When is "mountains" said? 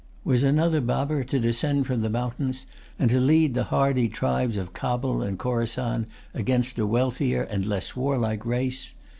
2.09-2.65